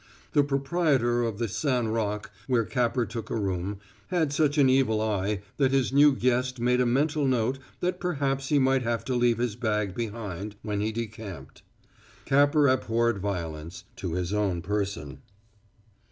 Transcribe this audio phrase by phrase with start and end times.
[0.31, 3.77] The proprietor of the San Roc, where Capper took a room,
[4.07, 8.47] had such an evil eye that his new guest made a mental note that perhaps
[8.49, 11.61] he might have to leave his bag behind when he decamped.
[12.25, 15.19] Capper abhorred violence to his own person.